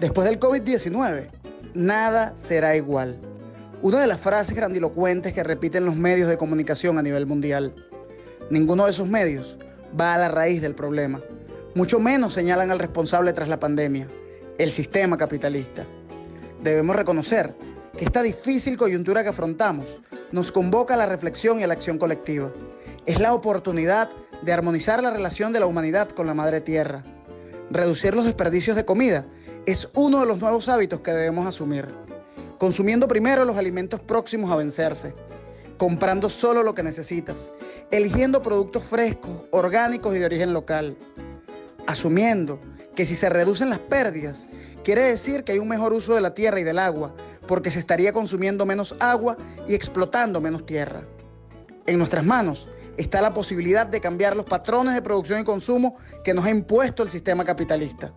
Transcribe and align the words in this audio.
Después 0.00 0.28
del 0.28 0.38
COVID-19, 0.38 1.26
nada 1.74 2.32
será 2.36 2.76
igual. 2.76 3.18
Una 3.82 4.00
de 4.00 4.06
las 4.06 4.20
frases 4.20 4.54
grandilocuentes 4.54 5.32
que 5.32 5.42
repiten 5.42 5.84
los 5.84 5.96
medios 5.96 6.28
de 6.28 6.38
comunicación 6.38 6.98
a 6.98 7.02
nivel 7.02 7.26
mundial. 7.26 7.74
Ninguno 8.48 8.84
de 8.84 8.92
esos 8.92 9.08
medios 9.08 9.58
va 9.98 10.14
a 10.14 10.18
la 10.18 10.28
raíz 10.28 10.62
del 10.62 10.76
problema. 10.76 11.20
Mucho 11.74 11.98
menos 11.98 12.34
señalan 12.34 12.70
al 12.70 12.78
responsable 12.78 13.32
tras 13.32 13.48
la 13.48 13.58
pandemia, 13.58 14.06
el 14.58 14.72
sistema 14.72 15.16
capitalista. 15.16 15.84
Debemos 16.62 16.94
reconocer 16.94 17.56
que 17.96 18.04
esta 18.04 18.22
difícil 18.22 18.76
coyuntura 18.76 19.24
que 19.24 19.30
afrontamos 19.30 19.86
nos 20.30 20.52
convoca 20.52 20.94
a 20.94 20.96
la 20.96 21.06
reflexión 21.06 21.58
y 21.58 21.64
a 21.64 21.66
la 21.66 21.74
acción 21.74 21.98
colectiva. 21.98 22.52
Es 23.04 23.18
la 23.18 23.34
oportunidad 23.34 24.10
de 24.42 24.52
armonizar 24.52 25.02
la 25.02 25.10
relación 25.10 25.52
de 25.52 25.58
la 25.58 25.66
humanidad 25.66 26.08
con 26.10 26.28
la 26.28 26.34
madre 26.34 26.60
tierra. 26.60 27.02
Reducir 27.68 28.14
los 28.14 28.26
desperdicios 28.26 28.76
de 28.76 28.84
comida 28.84 29.26
es 29.68 29.86
uno 29.92 30.20
de 30.20 30.24
los 30.24 30.38
nuevos 30.38 30.66
hábitos 30.70 31.02
que 31.02 31.10
debemos 31.10 31.46
asumir. 31.46 31.88
Consumiendo 32.56 33.06
primero 33.06 33.44
los 33.44 33.58
alimentos 33.58 34.00
próximos 34.00 34.50
a 34.50 34.56
vencerse, 34.56 35.12
comprando 35.76 36.30
solo 36.30 36.62
lo 36.62 36.74
que 36.74 36.82
necesitas, 36.82 37.52
eligiendo 37.90 38.40
productos 38.40 38.84
frescos, 38.84 39.42
orgánicos 39.50 40.16
y 40.16 40.20
de 40.20 40.24
origen 40.24 40.54
local, 40.54 40.96
asumiendo 41.86 42.58
que 42.96 43.04
si 43.04 43.14
se 43.14 43.28
reducen 43.28 43.68
las 43.68 43.78
pérdidas, 43.78 44.48
quiere 44.84 45.02
decir 45.02 45.44
que 45.44 45.52
hay 45.52 45.58
un 45.58 45.68
mejor 45.68 45.92
uso 45.92 46.14
de 46.14 46.22
la 46.22 46.32
tierra 46.32 46.58
y 46.60 46.64
del 46.64 46.78
agua, 46.78 47.14
porque 47.46 47.70
se 47.70 47.78
estaría 47.78 48.14
consumiendo 48.14 48.64
menos 48.64 48.96
agua 49.00 49.36
y 49.66 49.74
explotando 49.74 50.40
menos 50.40 50.64
tierra. 50.64 51.02
En 51.84 51.98
nuestras 51.98 52.24
manos 52.24 52.68
está 52.96 53.20
la 53.20 53.34
posibilidad 53.34 53.86
de 53.86 54.00
cambiar 54.00 54.34
los 54.34 54.46
patrones 54.46 54.94
de 54.94 55.02
producción 55.02 55.40
y 55.40 55.44
consumo 55.44 55.98
que 56.24 56.32
nos 56.32 56.46
ha 56.46 56.50
impuesto 56.50 57.02
el 57.02 57.10
sistema 57.10 57.44
capitalista. 57.44 58.14